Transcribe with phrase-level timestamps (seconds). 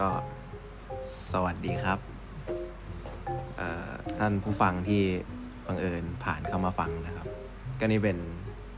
[0.00, 0.10] ก็
[1.32, 1.98] สวัสดีครับ
[4.18, 5.02] ท่านผู้ฟังที่
[5.66, 7.26] บังเอิญผ่านเข้ามาฟังนะครับ
[7.80, 8.18] ก็นี่เป็น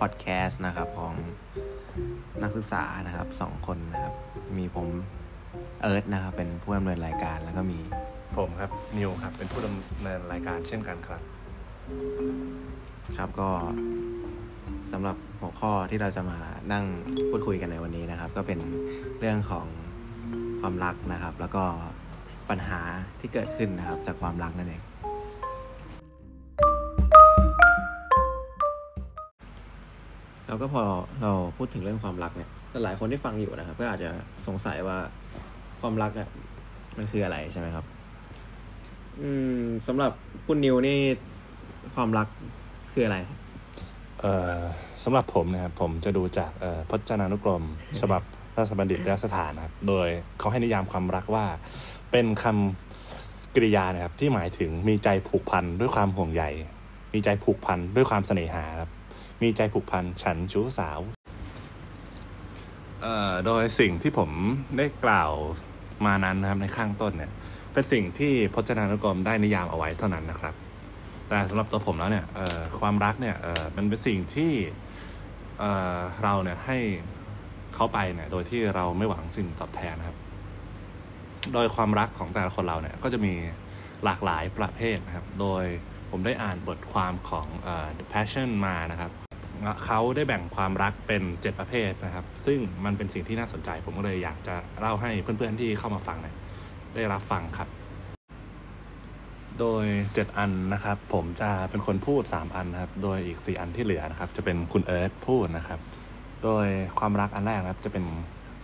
[0.00, 1.14] พอดแคสต์นะครับของ
[2.42, 4.14] นักศึกษานะครับสองคนนะครับ
[4.58, 4.86] มีผม
[5.82, 7.78] เอิร์ธนะครับ เป็นผู้ดำเนินรายการแล้วก็มี
[8.36, 11.22] ผมครับ นิวครับ เป็นผู้ดำเนินรายการเช่นกันครับ
[13.16, 13.48] ครับก็
[14.92, 16.38] สำหรับหัวข้อที่เราจะมา
[16.72, 16.84] นั่ง
[17.30, 18.58] พูดคุยกันในวันนี้นะครับ ก็เป็น
[19.20, 19.66] เรื่องของ
[20.66, 21.64] ความรักนะครับ แล้วก็
[22.50, 22.80] ปัญหา
[23.20, 24.82] ที่เกิดขึ้นนะครับจากความรักนั่นเอง
[30.46, 30.82] เราก็พอ
[31.22, 32.50] เราพูดถึงเรื่องความรักเนี่ย
[32.84, 34.10] หลายคนที่ฟังอยู่นะครับ ก็อาจจะ
[34.46, 34.98] สงสัยว่า
[35.80, 36.28] ความรักเนี่ย
[36.96, 37.84] มันคืออะไรใช่ไหมครับ
[39.20, 39.28] อื
[39.58, 40.12] มสำหรับ
[40.46, 40.98] คุณนิวนี่
[41.94, 42.28] ความรัก
[42.92, 43.18] คืออะไร
[44.20, 44.58] เอ่อ
[45.04, 47.62] สำหรับผมนะครับผมจะดูจากเอ่อพจนานุกรม
[48.02, 48.22] ฉบับ
[48.58, 51.46] ราชบัณฑิตยสถานนะครับ โดยเขาให้นิยามความรักว่า
[52.10, 56.44] เป็นคำกริยานะครับ ที่หมายถึงมีใจผูกพันด้วยความห่วงใย
[57.14, 58.90] มีใจผูกพันด้วยความเสน่หาครับ
[59.42, 60.98] มีใจผูกพันฉันชู้สาว
[63.46, 64.30] โดยสิ่งที่ผม
[64.78, 65.32] ได้กล่าว
[66.06, 67.32] มานั้นนะครับในข้างต้นเนี่ย
[67.72, 70.54] เป็นสิ่งที่พจนานุกรมได้นิยามเอาไว้เท่านั้นนะครับ
[71.28, 72.24] แต่สำหรับตัวผมแล้วเนี่ย
[72.80, 73.36] ความรักเนี่ย
[73.76, 74.52] มันเป็นสิ่งที่
[76.22, 76.78] เราเนี่ยให้
[77.74, 80.16] เขาไปเนี่ย โดยที่เราไม่หวังสิ่งตอบแทนนะครับ
[81.54, 83.34] โดยความรักของแต่ละคนเราเนี่ย ก็จะมี
[84.04, 85.64] หลากหลายประเภทนะครับ โดย
[86.10, 89.12] ผมได้อ่านบทความของ uh, The Passion มานะครับ
[89.84, 96.34] เขาได้แบ่งความรักเป็นเจ็ดประเภทนะครับ ซึ่งมันเป็นสิ่งที่น่าสนใจ ผมก็เลยอยากจะเล่าให้เพื่อนๆที่เข้ามาฟังเนี่ย
[96.94, 97.68] ได้รับฟังครับ
[99.60, 105.80] โดยเจ็ดอันนะครับ ผมจะเป็นคนพูดสามอันนะครับ โดยอีกสี่อันที่เหลือนะครับ จะเป็นคุณเอิร์ธพูดนะครับ
[106.44, 106.66] โดย
[106.98, 108.04] ความรักอันแรกนะครับจะเป็น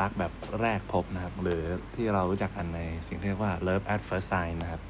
[0.00, 1.62] รักแบบแรกพบนะครับ หรือ
[1.94, 4.80] ที่เรารู้จักกันในสิ่งที่เรียกว่า love at first sight นะครับ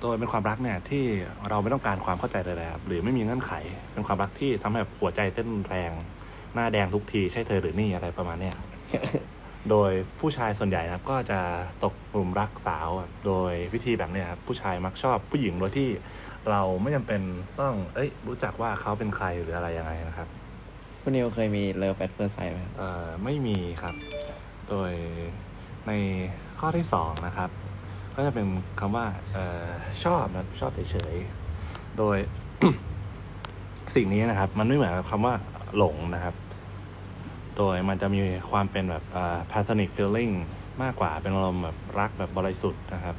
[0.00, 1.04] โดยเป็นความรักเนี่ยที่
[1.48, 3.52] เราไม่ต้องการความเข้าใจเลยครับหรือไม่มีเงื่อนไข
[3.92, 5.92] เป็นความรักที่ทำให้แบบหัวใจเต้นแรง
[6.54, 8.56] หน้าแดงทุกทีใช่เธอหรือนี่อะไรประมาณเนี้ย
[9.70, 11.40] โดยผู้ชายส่วนใหญ่นะครับก็จะ
[11.84, 12.88] ตกหลุมรักสาว
[13.26, 15.88] โดยวิธีแบบนี้ครับผู้ชายมักชอบผู้หญิงโดยที่
[16.50, 17.20] เราไม่จำเป็น
[17.60, 20.28] ต้องเอ้ยรู้จักว่าเขาเป็นใครหรืออะไรยังไงนะครับ
[21.02, 23.94] คุณนิวเคยมี love at first sight ไหมเอ่อไม่มีครับ
[24.68, 24.92] โดย
[25.86, 25.92] ใน
[26.58, 27.50] ข้อที่สองนะครับ
[28.14, 28.46] ก็จะเป็น
[28.80, 29.66] คำว่าเอ่อ
[30.04, 32.16] ชอบนะชอบเฉยๆ โดย
[33.94, 35.34] สิ่งนี้นะครับ มันไม่เหมือนกับคำว่า
[35.76, 36.34] หลงนะครับ
[37.58, 38.20] โดยมันจะมี
[38.50, 40.32] ความเป็นแบบอ่า platonic feeling
[40.82, 43.16] มากกว่าเป็นอารมณ์แบบรักแบบบริสุทธิ์นะครับ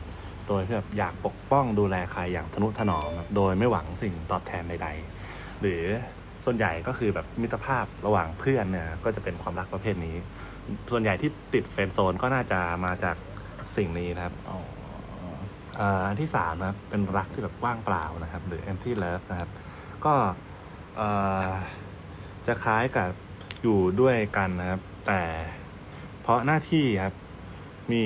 [0.48, 4.90] โดยที่แบบอยากปกป้องดูแลใครอย่างทนุถนอมโดยไม่หวังสิ่งตอบแทนใด
[5.24, 5.84] ๆ หรือ
[6.46, 10.16] ส่วนใหญ่ก็คือแบบมิตรภาพระหว่างเพื่อนเนี่ยก็จะเป็นความรักประเภทนี้
[10.92, 13.16] ส่วนใหญ่ที่ติดเฟรนโซนก็น่าจะมาจาก
[13.78, 14.34] สิ่งนี้นะครับ
[16.08, 19.50] อันที่สามนะครับเป็นรักที่แบบว่างเปล่านะครับ หรือ empty love นะครับ
[20.06, 20.14] ก็
[22.48, 23.10] จะคล้ายกับ
[23.62, 25.22] อยู่ด้วยกันนะครับ แต่
[26.22, 27.16] เพราะหน้าที่ครับ
[27.92, 28.04] มี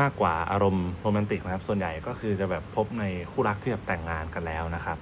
[0.00, 4.98] มากกว่าอารมณ์โรแมนติกนะครับ ส่วนใหญ่ก็คือจะแบบพบในคู่รักที่แบบแต่งงานกันแล้วนะครับ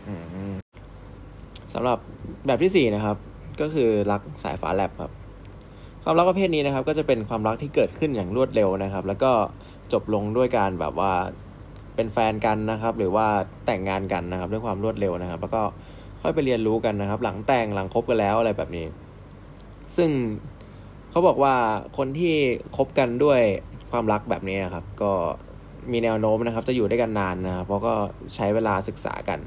[1.75, 1.99] สำหรับ
[2.47, 3.17] แบบที่สี่นะครับ
[3.61, 5.13] ก็คือรักสายฟ้าแลบครับ
[6.05, 9.33] ความรักประเภทนี้นะครับ ก็จะเป็นความรักที่เกิดขึ้นอย่างรวดเร็วนะครับ แล้วก็
[9.93, 11.13] จบลงด้วยการแบบว่า
[11.95, 13.27] เป็นแฟนกันนะครับ หรือว่า
[13.67, 15.63] แต่งงานกันนะครับ ด้วยความรวดเร็วนะครับ แล้วก็
[16.23, 18.87] ค่อยไปเรียนรู้กันนะครับ หลังแต่งหลังคบกันแล้วอะไรแบบนี้
[19.97, 20.11] ซึ่ง
[21.11, 21.55] เขาบอกว่า
[21.97, 22.35] คนที่
[22.77, 23.41] คบกันด้วย
[23.91, 25.13] ความรักแบบนี้นะครับ ก็
[25.93, 27.95] มีแนวโน้มนะครับ จะอยู่ด้วยกันนานนะครับเพราะก็
[28.35, 29.39] ใช้เวลาศึกษากัน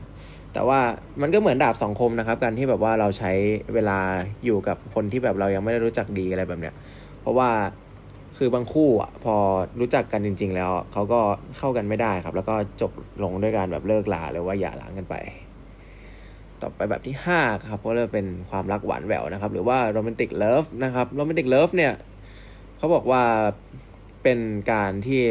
[0.53, 0.79] แต่ว่า
[1.21, 3.31] มันก็เหมือนดาบสองคมนะครับ การที่แบบว่าเราใช้
[3.73, 3.99] เวลา
[4.45, 6.75] อยู่กับคนที่แบบเรายังไม่ได้รู้จักดีอะไรแบบเนี้ย
[7.21, 7.49] เพราะว่า
[8.37, 9.35] คือบางคู่อะพอ
[9.79, 11.19] รู้จักกันจริง ๆ แล้วเขาก็
[11.57, 12.91] เข้ากันไม่ได้ครับ แล้วก็จบ
[13.23, 15.15] ลงด้วยการแบบเลิกลาหรือว่าหย่าร้างกันไป
[16.61, 21.93] ต่อไปแบบที่ห้าครับก็เลยเป็นความรักหวานแหววนะครับ หรือว่าโรแมนติกเลิฟนะครับโรแมนติกเลิฟเนี่ย
[22.77, 23.23] เขาบอกว่า
[24.23, 24.39] เป็น
[24.71, 25.21] การที่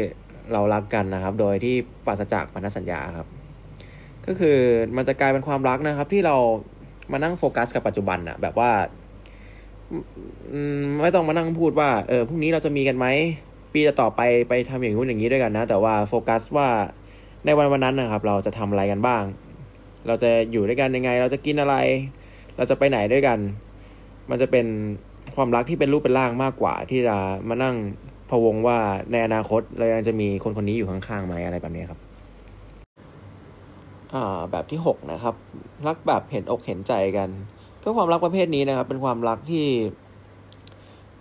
[0.53, 1.75] เรารักกันนะครับ โดยที่
[2.05, 3.27] ปราศจากพันธสัญญาครับ
[4.27, 4.57] ก็คือ
[4.97, 6.35] มันจะกลายเป็นความรักนะครับ ที่เรา
[7.11, 8.71] มานั่งโฟกัสกับปัจจุบันอะแบบว่า
[11.01, 13.07] ไม่ต้องมานั่งพูดว่าเออพรุ่งนี้เราจะมีกันไหม
[13.73, 16.67] ปีจะต่อไปไปทำอย่างนู้นอย่างนี้ด้วยกันนะ แต่ว่าโฟกัสว่า
[17.45, 19.23] ในวันวันนั้นนะครับ เราจะทำอะไรกันบ้าง
[20.07, 21.75] เราจะอยู่ด้วยกันยังไง เราจะกินอะไร
[22.57, 23.39] เราจะไปไหนด้วยกัน
[24.29, 24.65] มันจะเป็น
[25.35, 27.15] ความรักที่เป็นรูปเป็นร่างมากกว่า ที่จะ
[27.49, 27.75] มานั่ง
[28.29, 28.77] พะวงว่า
[29.11, 31.99] ในอนาคตเรายังจะมีคนคนนี้อยู่ข้างๆไหมอะไรแบบนี้ครับ
[34.51, 35.35] แบบที่ 6 นะครับ
[35.87, 37.29] รักแบบเห็นอกเห็นใจกัน
[37.83, 39.67] ก็ความรักประเภทนี้นะครับ เป็นความรักที่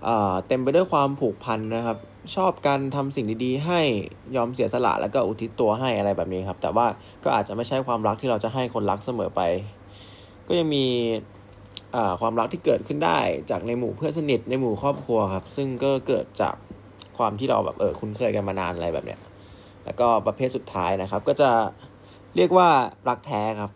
[0.07, 1.99] อ่าเต็มไปด้วยความผูกพันนะครับ
[2.35, 3.81] ชอบการทำสิ่งดีๆ ให้
[4.37, 6.87] ยอมเสียสละแล้วก็อุทิศตัวให้อะไรแบบนี้ครับ แต่ว่า
[7.25, 9.41] ก็อาจจะไม่ใช่ความรักที่เราจะให้คนรักเสมอไป
[10.49, 10.87] ก็ยังมี
[11.97, 13.19] อ่าความรักที่เกิดขึ้นได้
[13.51, 16.55] จากในหมู่เพื่อนสนิทในหมู่ครอบครัวครับ ซึ่งก็เกิดจาก
[17.19, 19.21] ความที่เราแบบเออคุ้นเคยกันมานานอะไรแบบเนี้ย
[19.85, 21.51] แล้วก็ประเภทสุดท้ายนะครับ ก็จะ
[22.37, 22.69] เรียกว่า
[23.09, 23.73] รักแท้ครับ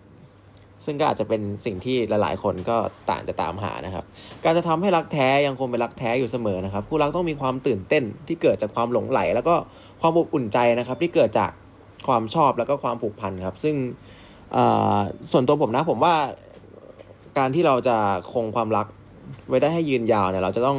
[0.84, 2.76] ซึ่งก็อาจจะเป็นสิ่งที่หลายๆ คนก็
[3.10, 4.04] ต่างจะตามหานะครับ
[4.44, 9.54] การจะทำให้รักแท้ยังคงเป็นรักแท้อยู่เสมอนะครับ คู่รักต้องมีความตื่นเต้นที่เกิดจากความหลงไหล แล้วก็
[10.00, 11.50] ความอบอุ่นใจนะครับ ที่เกิดจาก
[12.06, 13.74] ความชอบแล้วก็ความผูกพันครับ ซึ่ง
[15.30, 16.14] ส่วนตัวผมนะผมว่า
[17.38, 17.96] การที่เราจะ
[18.32, 18.86] คงความรัก
[19.48, 20.78] ไว้ได้ให้ยืนยาวเนี่ยเราจะต้อง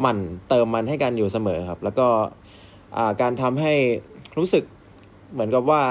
[0.00, 2.08] หมั่นเติมมันให้กันอยู่เสมอครับ แล้วก็
[3.20, 3.72] การทำให้
[4.38, 4.64] รู้สึก
[5.32, 5.82] เหมือนกับว่า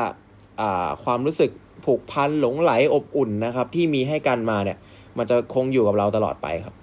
[1.03, 1.51] ความรู้สึก
[1.85, 4.77] ผูกพันหลงไหลอบอุ่นนะครับ ที่มีให้กันมาเนี่ย
[5.17, 6.75] มันจะคงอยู่กับเราตลอดไปครับ